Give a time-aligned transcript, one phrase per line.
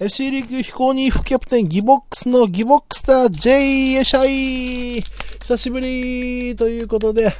[0.00, 5.02] FC 琉球飛行に副キャプテンギボックスのギボックスター J エシャイ
[5.40, 7.34] 久しぶりということで、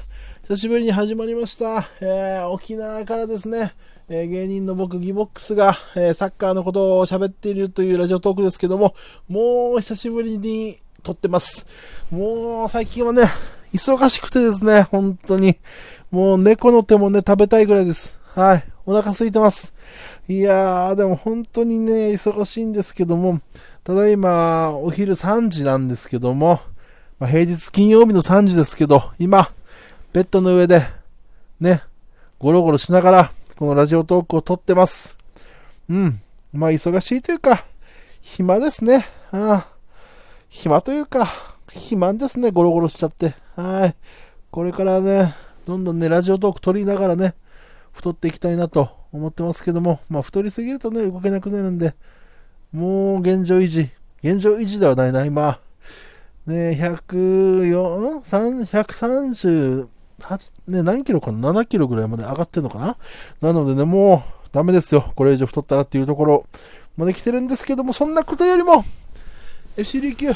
[0.48, 1.88] 久しぶりに始まりました。
[2.00, 3.74] えー、沖縄からですね、
[4.08, 8.96] えー、芸人の僕ギボックスが、えー、サッカーのことを喋っているというラジオトークですけども、
[9.28, 11.64] もう久しぶりに撮ってます。
[12.10, 13.22] もう最近はね、
[13.72, 15.58] 忙しくてですね、本当に。
[16.10, 18.18] もう猫の手もね、食べたいぐらいです。
[18.30, 18.64] はい。
[18.84, 19.72] お腹空いてます。
[20.30, 23.40] いやー、でも本当にね、忙しいんですけども、
[23.82, 26.60] ただいま、お昼3時なんですけども、
[27.18, 29.48] まあ、平日金曜日の3時ですけど、今、
[30.12, 30.82] ベッドの上で、
[31.60, 31.82] ね、
[32.38, 35.16] ゴロゴロしながら、このラジオトークを撮ってます。
[35.88, 36.20] うん。
[36.52, 37.64] まあ、忙しいというか、
[38.20, 39.06] 暇ですね。
[39.32, 39.68] ああ
[40.50, 41.26] 暇というか、
[41.70, 43.34] 暇ですね、ゴロゴロしちゃって。
[43.56, 43.96] はい。
[44.50, 47.34] これからね、どんどんね、ラジオトーク撮りながらね、
[47.92, 51.94] 太っていきたいなと思ってますけども、まあ、太りすぎるとね、動けなくなるんで、
[52.72, 53.90] もう現状維持。
[54.22, 55.60] 現状維持ではないな、今。
[56.46, 58.20] ね、104、
[58.64, 59.88] 130、
[60.66, 62.96] ね、何キロかな ?7 キロぐらいまで上がってんのかな？
[63.40, 65.12] なのでね、もうダメですよ。
[65.14, 66.46] これ以上太ったらっていうところ
[66.96, 68.84] まで来てるんですけども、そんなことよりも、
[69.76, 70.32] FC 琉球、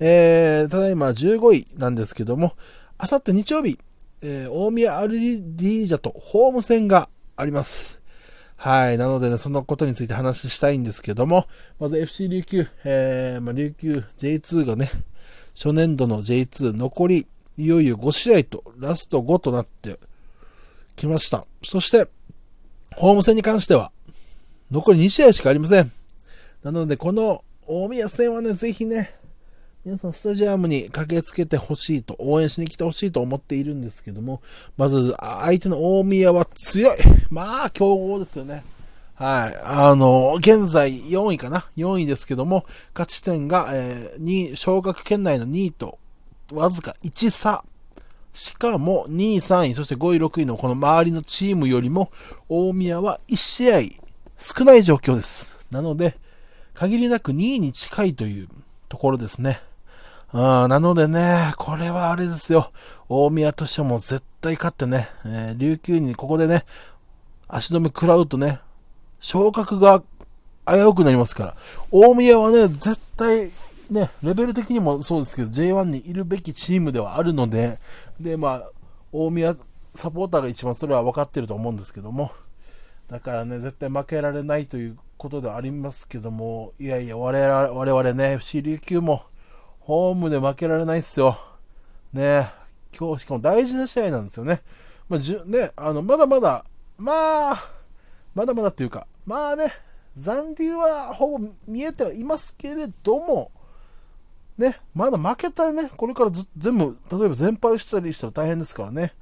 [0.00, 2.52] えー、ただいま15位なんですけども、
[2.98, 3.78] あさって日曜日、
[4.22, 8.00] えー、大宮アルディージャとホーム戦があります。
[8.56, 8.98] はい。
[8.98, 11.46] なのでね、そのことについて話したいんですけども、
[11.80, 14.90] まず FC 琉球、えー、まあ、琉球 J2 がね、
[15.54, 17.26] 初年度の J2 残り、
[17.58, 19.98] いよいよ5試合と、ラスト5となって
[20.94, 21.44] きました。
[21.64, 22.06] そして、
[22.94, 23.90] ホーム戦に関しては、
[24.70, 25.90] 残り2試合しかありません。
[26.62, 29.16] なので、この大宮戦はね、ぜひね、
[29.84, 34.40] 皆さんスタジアムに駆けつけてほしいと、応援しに来てほしいと思っているんですけども、
[34.76, 36.98] まず、相手の大宮は強い。
[37.30, 38.62] まあ、強豪ですよね。
[39.14, 39.60] はい。
[39.64, 45.98] あの、現在4位かな ?4 位ですけども、勝ち点が、えー、2、昇格圏内の2位と、
[46.52, 47.64] わずか1差。
[48.32, 52.12] しかも、2位、3位、そして5位、6位のこの周りのチームよりも、
[52.48, 53.80] 大宮は1試合
[54.38, 55.58] 少ない状況です。
[55.72, 56.16] なので、
[56.72, 58.48] 限りなく2位に近いという
[58.88, 59.60] ところですね。
[60.32, 62.72] あなのでね、これはあれですよ。
[63.08, 66.64] 大宮としても絶対勝ってね、えー、琉球にここでね、
[67.48, 68.60] 足止め食らうとね、
[69.20, 70.02] 昇格が
[70.66, 71.56] 危うくなりますから。
[71.90, 73.50] 大宮はね、絶対、
[73.90, 77.78] ね、レベル的にもそうですけど、J1 にいるべきチームではあるので、
[78.18, 78.70] で、まあ、
[79.12, 79.54] 大宮
[79.94, 82.32] サポーターが一番それは分かってると思うんですけども、
[83.08, 89.24] だからね、絶対負けられないということではありますけども、いやいや、我々我々ね、FC 琉球も、
[89.84, 91.38] ホームで負けられないっすよ。
[92.12, 92.52] ね
[92.96, 94.62] 今日しかも大事な試合なんですよね。
[95.08, 96.64] まあ、じゅね、あの、まだまだ、
[96.98, 97.70] まあ、
[98.34, 99.72] まだまだっていうか、まあね、
[100.16, 103.50] 残留はほぼ見えてはいますけれども、
[104.56, 109.14] ね、まだ負けたらね、これからず全部、例えば全敗したりしたら大変ですからね。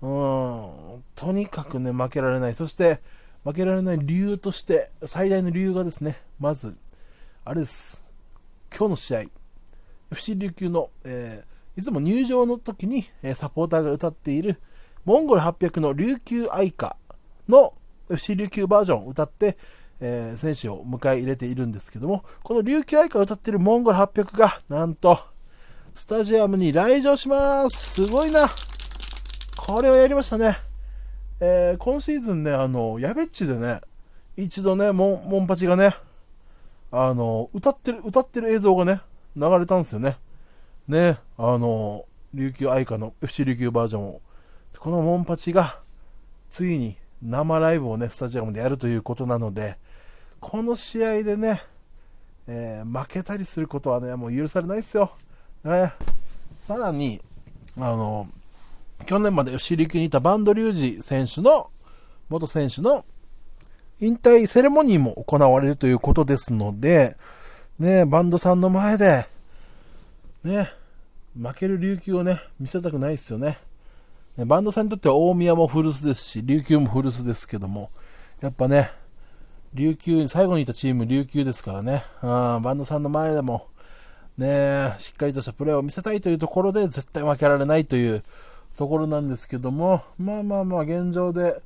[0.00, 2.54] うん、とにかくね、負けられない。
[2.54, 3.00] そして、
[3.44, 6.76] 負けられない理由として、最大の理由がですね、まず、
[7.44, 8.02] あれです。
[8.76, 9.22] 今日の試合、
[10.12, 14.58] FC 琉球の、えー、いつも入場の時に、えサポーターが歌っている、
[15.04, 16.96] モンゴル800の琉球愛歌
[17.48, 17.74] の
[18.10, 19.56] FC 琉球バージョンを歌って、
[20.00, 25.18] えー、選手を迎え入れているんですけども、この琉球愛歌を歌っているモンゴル800が、なんと、
[25.94, 28.48] スタジアムに来場しますすごいな
[29.58, 30.56] これをやりましたね。
[31.38, 33.80] えー、今シーズンね、あの、やべっちでね、
[34.36, 35.96] 一度ね、モン、モンパチがね、
[36.90, 39.00] あの、歌ってる、歌ってる映像がね、
[39.36, 40.16] 流れたんですよね。
[40.88, 44.20] ね、あの、琉球愛花の FC 琉球バージョンを。
[44.78, 45.80] このモンパチが、
[46.50, 49.78] ついに生ライブをね、スタジアムでやるということなので、
[50.40, 51.62] この試合でね、
[52.46, 55.12] えー、負けたりすることはね、もう許されないですよ。
[55.64, 55.92] ね、
[56.66, 57.20] さらに、
[57.76, 58.28] あの、
[59.06, 61.70] 去年まで FC 琉球にいたバンドリュウジ選手の、
[62.28, 63.04] 元選手の
[64.00, 67.16] 引退セレモニーも行われるということですので、
[67.78, 69.26] ね、バンドさんの前で、
[70.44, 70.70] ね、
[71.40, 73.58] 負ける琉球をね、見せたくないですよね。
[74.36, 77.90] ねバンドさんにとっては大宮も古巣ですし、琉球も古巣ですけども、
[78.40, 78.90] やっぱね、
[79.74, 83.68] 琉球、最後にいたチーム琉球ですからね、うん、バンドさんの前でも、
[84.36, 88.22] ね、しっかりとしたプレーを見せたいというところで絶対負けられないという
[88.76, 91.62] ところなんですけども、まあまあまあ現状で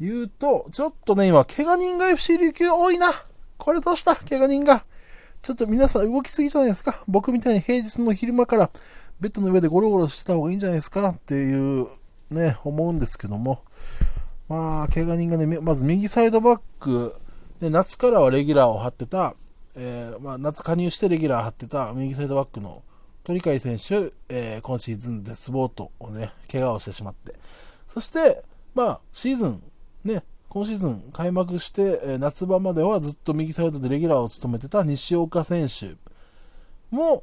[0.00, 3.24] 言うと、ちょっとね、今、怪我人が FC 琉球多いな。
[3.58, 4.16] これどうした？
[4.16, 4.84] 怪我人が。
[5.42, 7.02] ちょっと皆さん動きすぎじゃないですか。
[7.08, 8.70] 僕みたいに平日の昼間から
[9.20, 11.88] ベッドの上でゴロゴロしてた方がいいんじゃないですかっていう
[12.30, 13.62] ね、思うんですけども。
[14.48, 17.16] まあ、怪我人がね、まず右サイドバック
[17.60, 19.34] で、夏からはレギュラーを張ってた、
[19.76, 22.82] えー、まあ、夏加入してレギュラー張ってた右サイドバックの
[23.22, 27.34] 鳥海選手、えー、今シーズンデスボートをね、怪我をしてしまって、
[27.86, 28.42] そして、
[28.74, 29.62] まあ、シーズン、
[30.04, 35.94] ね、今シーズン開幕して、夏場まではずっと右サイドでレギュラーを務めてた西岡選手
[36.90, 37.22] も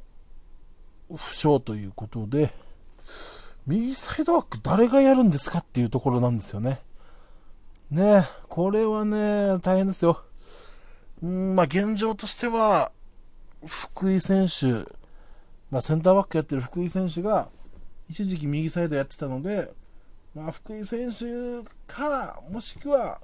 [1.14, 2.50] 負傷ということで、
[3.66, 6.80] 右サイドバック誰がやるんですかっていうところなんですよね。
[7.90, 10.22] ねこれはね、大変ですよ。
[11.22, 12.92] うん、まあ現状としては、
[13.66, 14.90] 福井選手、
[15.70, 17.50] まあセンターバックやってる福井選手が、
[18.08, 19.70] 一時期右サイドやってたので、
[20.34, 23.20] まあ福井選手か、もしくは、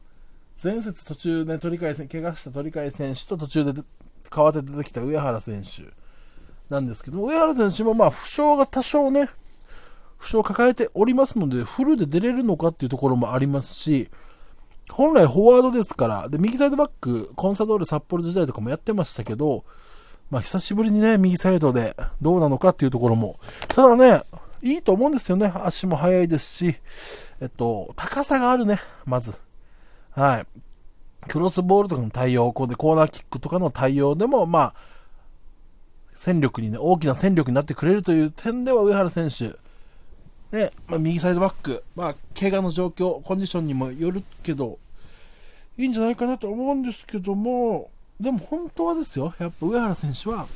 [0.62, 3.82] 前節途中で鳥海怪我した鳥海選手と途中で
[4.30, 5.92] 代わって出てきた上原選手
[6.68, 9.28] なんですけど、上原選手もまあ負傷が多少ね、
[10.16, 14.10] 負傷を抱えておりますので、フルで出れるのかっていうところもありますし、
[14.90, 19.64] 本来フォワードですから、で、右サイドバック、コンサドーレ札幌時代とかもやってましたけど、
[20.30, 24.22] まあ、久しぶりにね、右サイドでどうなのかっていうところも、ただね、
[24.64, 25.52] いいと思うんですよね。
[25.54, 26.74] 足も速いですし、
[27.40, 29.38] えっと、高さがあるね、まず。
[30.10, 30.46] はい。
[31.28, 34.74] クロスボールとかの対応、こうでコーナーキックとかの対応でも、まあ、
[36.14, 39.54] 戦力にね、大きな戦力になってくれるという点では上原選手、
[40.50, 44.78] で、まあ、右サイドバック、まあ、怪我の状況、コンディションにもよるけど、
[45.76, 50.46] いいんじゃないかなと思うんですけども、でも本当はですよ、やっぱ上原選手は、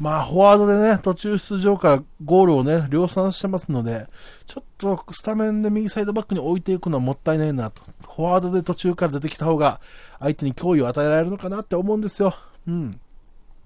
[0.00, 4.06] まあ、フォワードでね、途中出場からゴールをね、量産してますので、
[4.46, 7.82] ちょっとスタメンで右サイドバックに置いていくのはもったいないなと。
[8.14, 9.78] フォワードで途中から出てきた方が、
[10.18, 12.34] 相手に脅威を与えられるのかなって思うんですよ。
[12.66, 12.98] うん。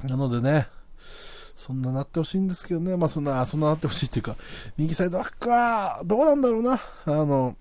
[0.03, 0.67] なのでね、
[1.55, 2.97] そんななってほしいんですけどね。
[2.97, 4.35] まあそんな、そんななってほしいっていうか、
[4.77, 6.81] 右サイドバックは、どうなんだろうな。
[7.05, 7.57] あの、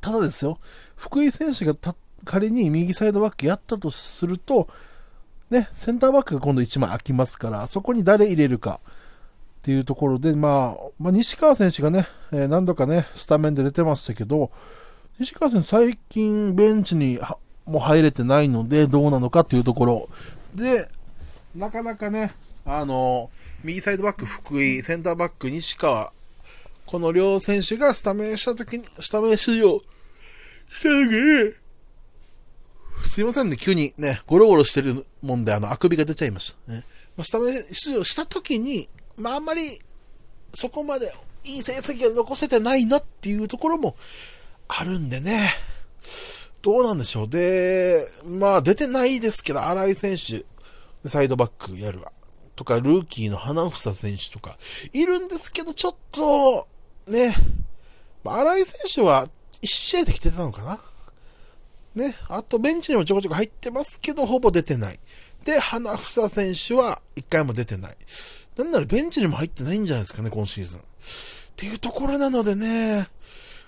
[0.00, 0.58] ただですよ、
[0.96, 1.76] 福井選手が
[2.24, 4.66] 仮に右サイドバックやったとすると、
[5.52, 8.80] ね、センターバックが今度1枚空きますから、そこに誰入れるか
[9.60, 14.50] っていうところで、まあ、まあ、西川選手がね、えー、何度かね、スタメンで出てましたけど、
[15.20, 17.20] 西川選手最近ベンチに
[17.66, 20.08] も入れてないので、どうなのかっていうところ。
[20.54, 20.88] で、
[21.54, 22.32] なかなかね、
[22.64, 23.30] あの、
[23.62, 26.12] 右サイドバック福井、センターバック西川、
[26.86, 29.80] この両選手がスタメンした時に、スタメン出場
[30.70, 31.61] した時に、
[33.12, 36.72] すいませんね、急にね、ゴロゴロしてるもんで、あの、あくびが出ちゃいました。
[36.72, 36.82] ね、
[37.14, 38.88] まあ、スタメン出場した時に、
[39.18, 39.82] まあ、あんまり、
[40.54, 41.12] そこまで
[41.44, 43.96] いい成績が残せてないなっていうところも
[44.66, 45.50] あるんでね。
[46.62, 47.28] どうなんでしょう。
[47.28, 50.46] で、まあ出てないですけど、新井選手、
[51.06, 52.12] サイドバックやるわ。
[52.56, 54.56] とか、ルーキーの花房選手とか、
[54.94, 56.66] いるんですけど、ちょっと、
[57.06, 57.36] ね、
[58.24, 59.28] 新井選手は
[59.60, 60.80] 1試合で来てたのかな
[61.94, 64.98] ね、あとベンチにもちょこちょこ入ってますけど、ほぼ出てない。
[65.44, 67.96] で、花房選手は1回も出てない。
[68.56, 70.80] なんならベンチにも入ってないんじゃないですかね、今シーズン。
[70.80, 70.82] っ
[71.56, 73.08] ていうところなのでね、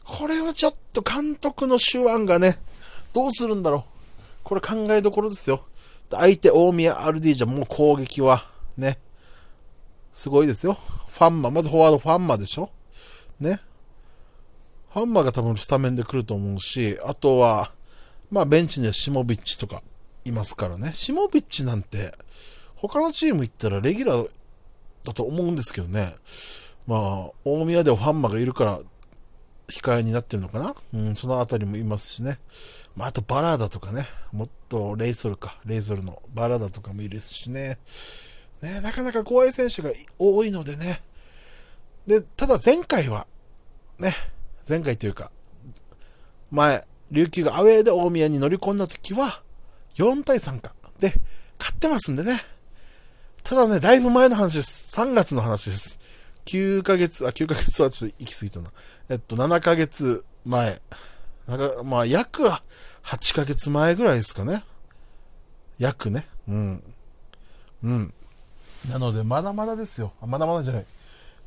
[0.05, 2.59] これはちょっと監督の手腕がね、
[3.13, 3.83] どうするんだろう。
[4.43, 5.65] これ考えどころですよ。
[6.11, 8.99] 相手大宮アルディージャもう攻撃は、ね。
[10.13, 10.79] すごいですよ。
[11.09, 12.71] ファンマ、まずフォワードファンマでしょ
[13.41, 13.61] ね。
[14.93, 17.73] ファンマが多分スタメンで来ると思うし、あとは、
[18.35, 19.81] まあベンチにはシモビッチとか
[20.25, 20.91] いますからね。
[20.93, 22.13] シモビッチなんて、
[22.75, 24.29] 他のチーム行ったらレギュラー
[25.05, 26.17] だと思うんですけどね。
[26.89, 26.97] ま
[27.29, 28.81] あ、大宮ではファンマがいるから
[29.69, 32.41] 控えになってるのかなうん、そのあたりもいますしね。
[32.97, 37.79] まあ、あとバラーダとかね、もっとレイソルか、レイソルのバラーダとかもいるしね。
[38.63, 41.01] ね、なかなか怖い選手が多いのでね。
[42.09, 43.29] で、ただ前回は、
[44.01, 44.13] ね、
[44.69, 45.31] 前回というか、
[46.51, 49.41] 前、琉球がアウェーで大宮に乗り込んだ時は、
[49.95, 50.75] 4対3か。
[50.99, 51.15] で、
[51.59, 52.43] 勝ってますんでね。
[53.45, 54.95] ただね、だいぶ前の話です。
[54.97, 56.01] 3月の話です。
[56.47, 58.71] 9ヶ月、あ、9ヶ月はちょっと行き過ぎたな。
[59.09, 60.81] えっと、7ヶ月前。
[61.47, 64.65] なんか、まあ、約8ヶ月前ぐらいですかね。
[65.79, 66.27] 約ね。
[66.49, 66.83] うん。
[67.85, 68.15] うん。
[68.91, 70.13] なので、まだまだですよ。
[70.27, 70.87] まだまだじゃない。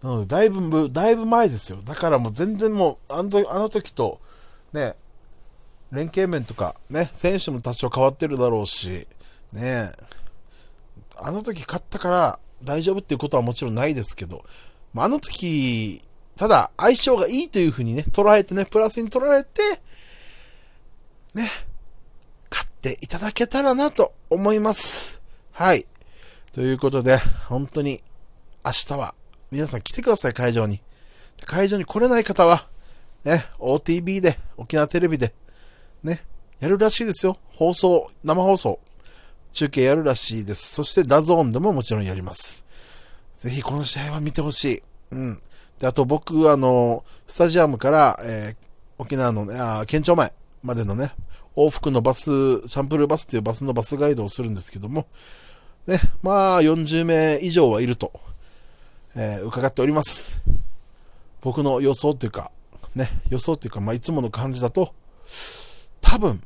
[0.04, 1.80] なので、だいぶ、だいぶ前ですよ。
[1.84, 4.22] だからもう全然もう、あのあの時と、
[4.74, 4.96] ね、
[5.92, 9.08] 連携面とか、ね、選手も多少変わってるだろうし、
[9.54, 9.92] ね、
[11.16, 14.44] あの時勝ったから大丈夫っていうことはもちろんないですけど、
[14.94, 16.02] まあ、の時、
[16.36, 19.62] ただ相性がいいというふうにね、捉えてね、プラスに取られて、
[21.34, 21.50] ね、
[22.50, 25.22] 勝っていただけたらなと思います。
[25.52, 25.88] はい。
[26.52, 27.18] ということで、
[27.48, 28.02] 本当に
[28.66, 29.16] 明日は
[29.52, 30.82] 皆さん来てください、会場に。
[31.46, 32.68] 会場に来れない方は、
[33.24, 35.34] ね、 OTV で、沖縄テレビで、
[36.04, 36.26] ね、
[36.60, 37.38] やるらしいですよ。
[37.54, 38.80] 放送、生放送、
[39.52, 40.74] 中継やるらしいです。
[40.74, 42.66] そしてダゾーンでももちろんやります。
[43.38, 44.84] ぜひこの試合は見てほしい。
[45.12, 45.42] うん。
[45.80, 51.14] で、あと僕、あの、スタジアムから、えー、沖縄のね、あ県庁前までのね、
[51.56, 52.26] 往復のバス、
[52.68, 55.08] チャンプルーバスっていうバスのバスガイドをするんですけども、
[55.86, 58.12] ね、まあ40名以上はいると、
[59.16, 60.42] えー、伺っております。
[61.42, 62.52] 僕の予想っていうか、
[62.96, 64.94] ね、予想っていうか、まあいつもの感じだと、
[66.10, 66.42] 多分、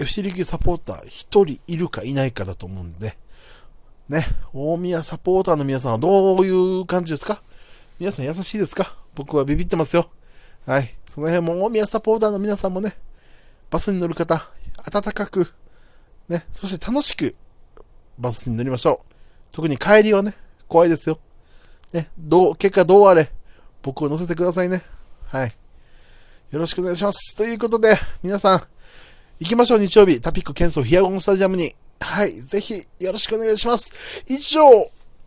[0.00, 3.16] FC リーグサポーター1人いるかいないかだと思うんで、
[4.08, 7.40] ね、大宮サポーターの皆さんはどういう感じですか？
[8.00, 8.96] 皆さん優しいですか？
[9.14, 10.10] 僕はビビってますよ。
[10.66, 10.92] はい。
[11.08, 12.96] その辺も大宮サポーターの皆さんもね、
[13.70, 14.50] バスに乗る方、
[14.84, 15.54] 温かく、
[16.28, 17.36] ね、そして楽しく、
[18.18, 19.54] バスに乗りましょう。
[19.54, 20.34] 特に帰りはね、
[20.66, 21.20] 怖いですよ。
[21.92, 23.30] ね、どう、結果どうあれ、
[23.82, 24.82] 僕を乗せてくださいね。
[25.28, 25.54] はい。
[26.50, 27.34] よろしくお願いします。
[27.34, 28.62] ということで、皆さん、
[29.40, 31.74] 行きましょう、日曜日、タピックケンソヒアゴンスタジアムに。
[32.00, 33.92] はい、ぜひ、よろしくお願いします。
[34.28, 34.60] 以上、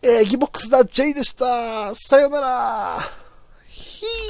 [0.02, 1.94] えー、ギボックスだ J でした。
[1.94, 3.00] さよなら。
[3.68, 4.29] ひー